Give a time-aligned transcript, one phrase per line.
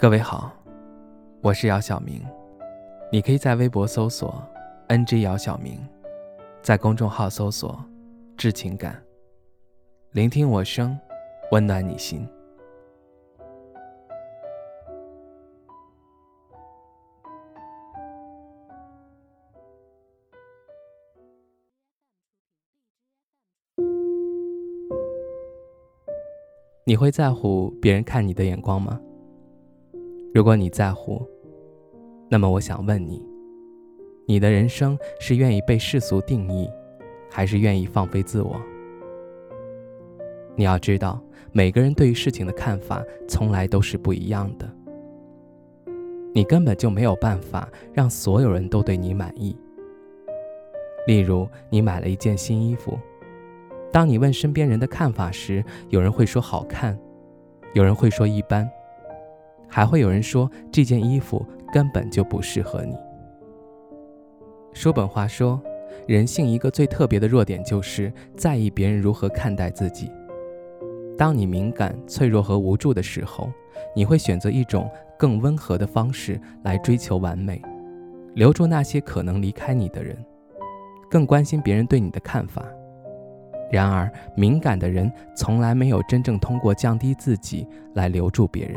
[0.00, 0.52] 各位好，
[1.40, 2.24] 我是姚晓明，
[3.10, 4.40] 你可以在微博搜索
[4.86, 5.76] “ng 姚晓明”，
[6.62, 7.84] 在公众号搜索
[8.38, 9.02] “致情感”，
[10.14, 10.96] 聆听我声，
[11.50, 12.24] 温暖你心。
[26.84, 29.00] 你会在乎别人看你的眼光吗？
[30.34, 31.26] 如果你在乎，
[32.28, 33.26] 那么我想问你：
[34.26, 36.68] 你的人生是愿意被世俗定义，
[37.30, 38.60] 还是愿意放飞自我？
[40.54, 41.20] 你要知道，
[41.50, 44.70] 每个人对于事情的看法从来都是不一样的。
[46.34, 49.56] 你根本就没有办法让所有人都对你满意。
[51.06, 52.98] 例如，你买了一件新衣服。
[53.90, 56.96] 当你问身边人的看法时，有人会说好看，
[57.72, 58.70] 有人会说一般，
[59.68, 62.96] 还会有人说这件衣服根本就不适合你。
[64.72, 65.60] 叔本华说，
[66.06, 70.10] 人性一个最特别的弱点就是在意别人如何看待自己。
[71.16, 73.50] 当你敏感、脆弱和无助的时候，
[73.94, 74.88] 你会选择一种
[75.18, 77.60] 更温和的方式来追求完美，
[78.34, 80.16] 留住那些可能离开你的人，
[81.10, 82.64] 更关心别人对你的看法。
[83.70, 88.76] 然而，敏感的人从来没有真正通过降低自己来留住别人。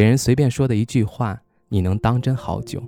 [0.00, 2.82] 别人随便说的一句话，你能当真好久。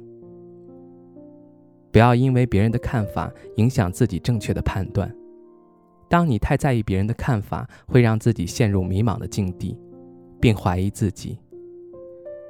[1.91, 5.15] 不要因为别人的看法影响自己正确的判断。
[6.09, 9.79] 当你太在意别人的看法，会让自己陷入迷茫的境地，
[10.41, 11.39] 并怀疑自己，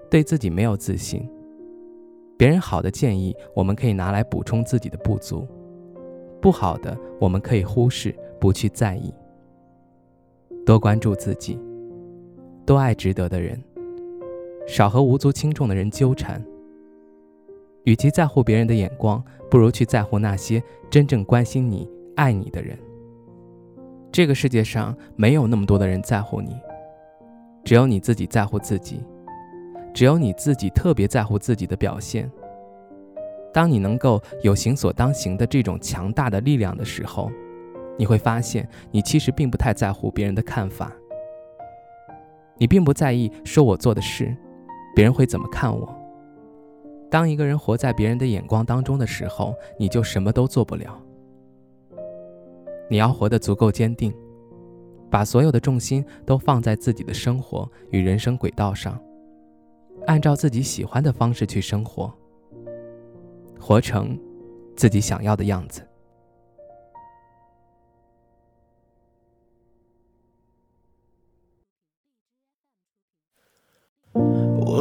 [0.08, 1.28] 对自己没有自信。
[2.36, 5.44] 别人好的建议，我们可以拿来补充自己的不足。
[6.40, 9.12] 不好的，我们可以忽视，不去在意。
[10.64, 11.58] 多关注自己，
[12.64, 13.60] 多爱值得的人，
[14.66, 16.42] 少和无足轻重的人纠缠。
[17.84, 22.78] 与其在乎别人的眼光，不如去在乎那些真正关心你、爱你的人。
[24.12, 26.54] 这个世界上没有那么多的人在乎你，
[27.64, 29.02] 只有你自己在乎自己，
[29.92, 32.30] 只有你自己特别在乎自己的表现。
[33.52, 37.30] 当你能够有行所当行的这种强大的力量的时候，
[37.98, 40.92] 你会发现你其实并不太在乎别人的看法。
[42.58, 44.36] 你并不在意说我做的事，
[44.94, 45.88] 别人会怎么看我。
[47.10, 50.98] 当一个人活在别人的眼光当中的时候，你就什么都做不了。
[52.88, 54.12] 你要活得足够坚定，
[55.10, 58.98] 把所有的重心都放在自己的生活与人生轨道上，
[60.06, 62.12] 按照自己喜欢的方式去生活。
[63.60, 64.18] 活成
[64.74, 65.86] 自己想要的样子。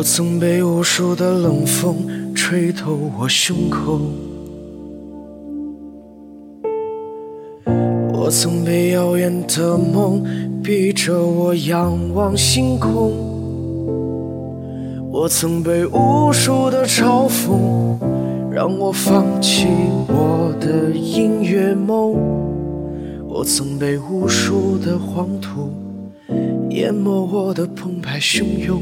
[0.02, 4.02] 我曾被无数的冷风吹透我胸口，
[8.12, 10.24] 我曾被遥远的梦
[10.64, 13.12] 逼着我仰望星空，
[15.12, 17.96] 我曾被无数的嘲讽。
[18.52, 19.68] 让我放弃
[20.08, 22.16] 我的音乐梦，
[23.28, 25.70] 我曾被无数的黄土
[26.72, 28.82] 淹没我的澎湃汹涌。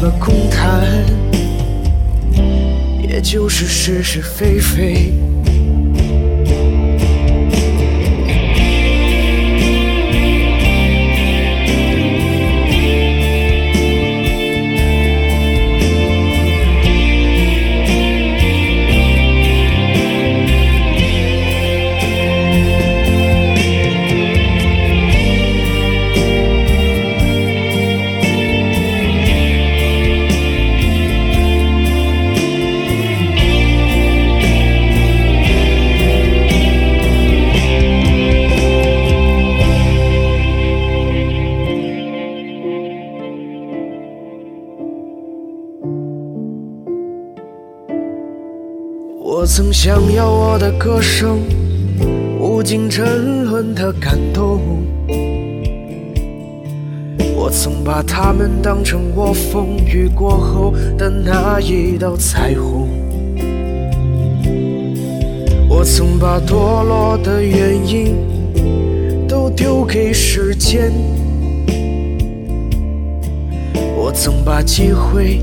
[0.00, 1.04] 了空谈，
[3.02, 5.12] 也就是是是非非。
[49.30, 51.40] 我曾想要我的歌声
[52.40, 54.58] 无尽沉沦的感动，
[57.36, 62.88] 我曾把它们当成我风雨过后的那一道彩虹，
[65.68, 68.16] 我曾把堕落的原因
[69.28, 70.90] 都丢给时间，
[73.94, 75.42] 我曾把机会。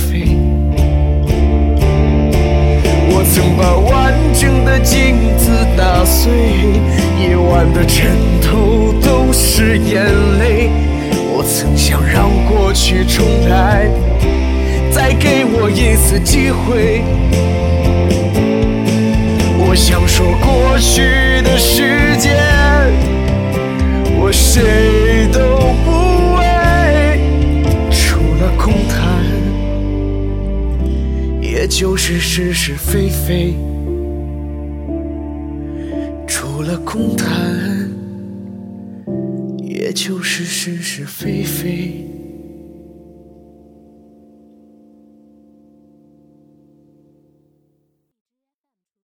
[0.00, 0.36] 飞。
[3.12, 6.32] 我曾把完整的镜子打碎，
[7.20, 10.04] 夜晚的枕头都是眼
[10.38, 10.70] 泪。
[11.32, 13.88] 我曾想让过去重来，
[14.90, 17.02] 再给我一次机会。
[19.58, 22.34] 我想说过去的时间，
[24.18, 24.99] 我谁
[31.80, 33.54] 就是是是非非，
[36.28, 37.88] 除了空谈，
[39.56, 42.09] 也就是是是非非。